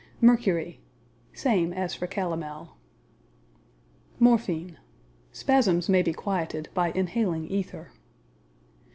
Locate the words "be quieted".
6.01-6.69